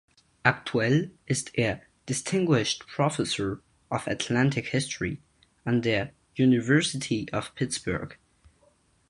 Aktuell 0.43 1.11
ist 1.27 1.53
er 1.59 1.79
Distinguished 2.09 2.87
Professor 2.87 3.61
of 3.91 4.07
Atlantic 4.07 4.69
History 4.69 5.21
an 5.63 5.83
der 5.83 6.09
University 6.35 7.27
of 7.31 7.53
Pittsburgh. 7.53 8.17